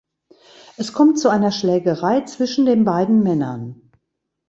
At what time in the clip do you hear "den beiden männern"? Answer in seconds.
2.65-3.91